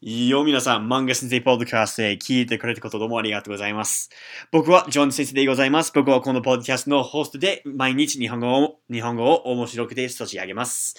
[0.00, 4.10] よ、皆さん、漫画先生ポッドキャストで聞いてくれたことどうもありがとうございます。
[4.50, 5.92] 僕はジョン先生でございます。
[5.94, 10.96] 僕はこのポッドキャストのホストで毎日日本語を、日本語を面白くて差し上げます。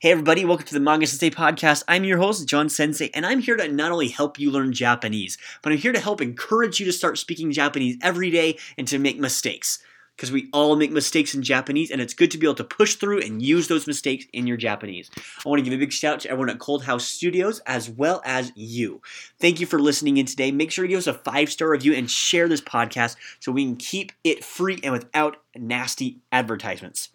[0.00, 1.84] Hey everybody, welcome to the Manga Sensei podcast.
[1.88, 5.36] I'm your host, John Sensei, and I'm here to not only help you learn Japanese,
[5.60, 8.98] but I'm here to help encourage you to start speaking Japanese every day and to
[8.98, 9.80] make mistakes.
[10.23, 12.95] Because we all make mistakes in Japanese, and it's good to be able to push
[12.95, 15.11] through and use those mistakes in your Japanese.
[15.45, 17.89] I want to give a big shout out to everyone at Cold House Studios as
[17.89, 19.01] well as you.
[19.41, 20.49] Thank you for listening in today.
[20.49, 23.65] Make sure to give us a five star review and share this podcast so we
[23.65, 27.09] can keep it free and without nasty advertisements.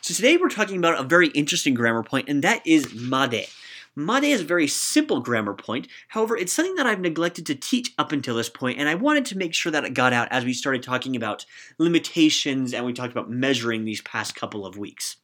[0.00, 3.46] So today we're talking about a very interesting grammar point, and that is made.
[3.98, 5.88] Made is a very simple grammar point.
[6.06, 9.24] However, it's something that I've neglected to teach up until this point, and I wanted
[9.26, 11.44] to make sure that it got out as we started talking about
[11.78, 15.16] limitations and we talked about measuring these past couple of weeks.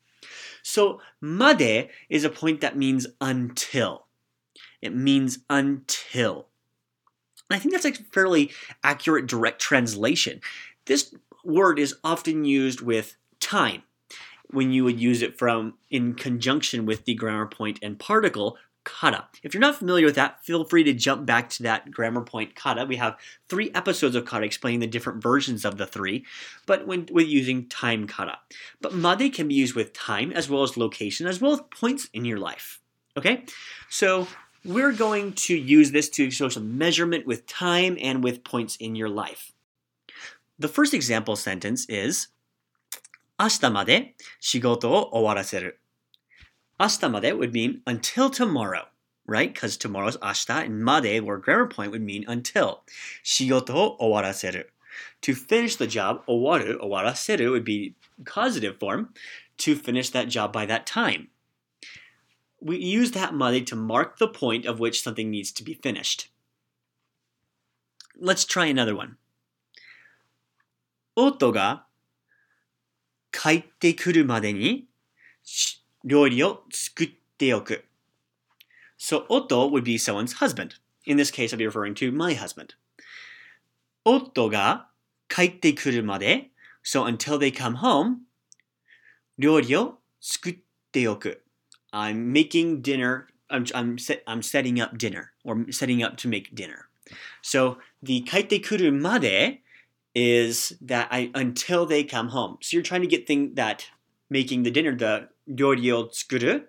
[0.65, 4.07] So, made is a point that means until.
[4.83, 6.49] It means until.
[7.49, 8.51] And I think that's a fairly
[8.83, 10.41] accurate direct translation.
[10.87, 11.15] This
[11.45, 13.85] word is often used with time
[14.51, 19.29] when you would use it from in conjunction with the grammar point and particle kara.
[19.43, 22.55] If you're not familiar with that, feel free to jump back to that grammar point
[22.55, 22.85] kara.
[22.85, 23.17] We have
[23.49, 26.25] three episodes of kara explaining the different versions of the three,
[26.67, 28.39] but when with using time kara.
[28.81, 32.09] But made can be used with time as well as location as well as points
[32.13, 32.81] in your life.
[33.17, 33.45] Okay?
[33.89, 34.29] So
[34.65, 38.95] we're going to use this to show some measurement with time and with points in
[38.95, 39.53] your life.
[40.59, 42.29] The first example sentence is
[43.40, 45.80] 明日まで仕事を終わらせる。
[46.80, 48.86] 明日まで would mean until tomorrow,
[49.28, 49.54] right?
[49.54, 52.80] Because tomorrow's 明日 and まで or grammar point would mean until.
[53.24, 54.74] 仕事を終わらせる。
[55.22, 59.08] To finish the job, 終わる、終わらせる would be causative form.
[59.58, 61.28] To finish that job by that time.
[62.62, 66.30] We use that まで to mark the point of which something needs to be finished.
[68.22, 69.18] Let's try another one.
[71.16, 71.86] 夫が
[73.35, 74.87] 帰ってくるまでに
[76.05, 77.85] 料理を作っておく。
[78.97, 80.77] So, 夫 would be someone's husband.
[81.05, 82.77] In this case, I'll be referring to my husband.
[84.05, 84.89] 夫が
[85.29, 86.51] 帰ってくるまで
[86.85, 88.19] So, until they come home,
[89.39, 90.59] 料理を作っ
[90.93, 91.43] ておく。
[91.93, 93.27] I'm making dinner.
[93.51, 96.89] I'm, I'm, set, I'm setting up dinner or setting up to make dinner.
[97.43, 99.64] So, the 帰ってくるまで
[100.16, 102.58] is that I until they come home.
[102.62, 103.88] So you're trying to get thing that
[104.30, 106.64] making the dinner, the ryoryou tsukuru,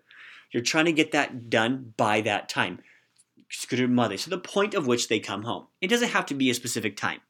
[0.53, 2.81] you're trying to get that done by that time.
[3.51, 4.19] Tsukuru made.
[4.21, 5.67] So the point of which they come home.
[5.81, 7.21] It doesn't have to be a specific time.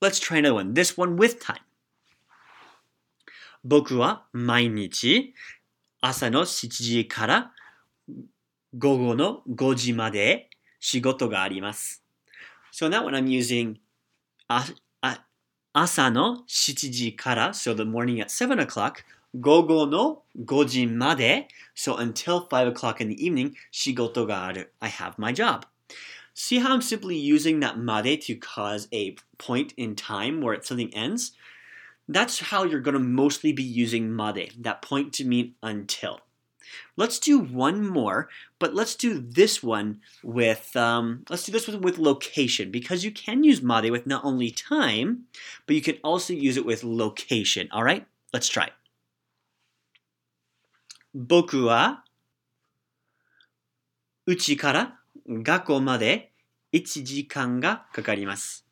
[0.00, 0.74] Let's try another one.
[0.74, 1.60] This one with time.
[3.64, 5.34] 僕は毎日
[6.00, 7.52] 朝の7時から
[8.78, 12.04] 午後の5時まで仕事があります。
[12.72, 13.76] So in that one I'm using ああ
[15.72, 19.04] 朝の7時から、so the morning at 7 o'clock,
[19.38, 24.72] 午後の5時まで、so until 5 o'clock in the evening, 仕事がある。
[24.80, 25.66] I have my job.
[26.34, 30.90] See how I'm simply using that まで to cause a point in time where something
[30.94, 31.34] ends?
[32.08, 36.20] That's how you're going to mostly be using まで, that point to mean until.
[36.96, 38.28] Let's do one more,
[38.58, 43.12] but let's do this one with um, let's do this one with location because you
[43.12, 45.26] can use made with not only time,
[45.66, 47.68] but you can also use it with location.
[47.70, 48.70] All right, let's try.
[51.14, 52.04] 僕は
[54.26, 56.32] うちから学校まで
[56.72, 58.66] 1時間がかかります。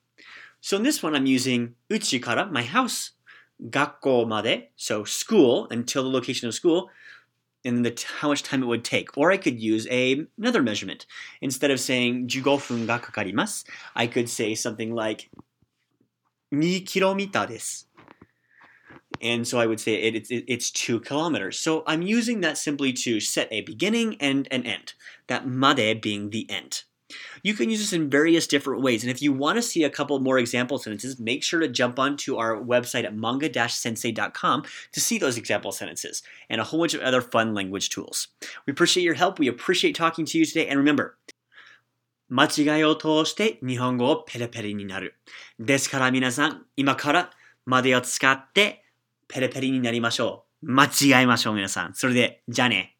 [0.62, 3.14] So in this one, I'm using うちから my house
[3.70, 6.88] 学校まで so school until the location of school
[7.64, 9.16] and the how much time it would take.
[9.16, 11.06] Or I could use a, another measurement.
[11.40, 13.64] Instead of saying 15分がかかります,
[13.94, 15.30] I could say something like
[16.52, 17.88] 2 kilometer です.
[19.22, 21.58] And so I would say it, it's, it's 2 kilometers.
[21.58, 24.94] So I'm using that simply to set a beginning and an end.
[25.28, 26.82] That made being the end.
[27.42, 29.02] You can use this in various different ways.
[29.02, 31.98] And if you want to see a couple more example sentences, make sure to jump
[31.98, 37.02] onto our website at manga-sensei.com to see those example sentences and a whole bunch of
[37.02, 38.28] other fun language tools.
[38.66, 39.38] We appreciate your help.
[39.38, 40.66] We appreciate talking to you today.
[40.68, 41.16] And remember,
[42.30, 45.14] 間違いを通して日本語をペレペレになる。
[45.60, 47.30] ですから皆さん、今から
[47.66, 48.82] までを使って
[49.28, 50.72] ペレペレになりましょう。
[50.72, 51.94] 間違えましょう皆さん。
[51.94, 52.96] それで、じゃあね。